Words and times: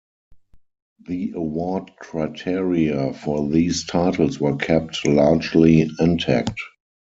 The 1.05 1.33
award 1.35 1.91
criteria 1.99 3.13
for 3.13 3.47
these 3.47 3.85
titles 3.85 4.39
were 4.39 4.55
kept 4.55 5.05
largely 5.05 5.91
intact. 5.99 6.59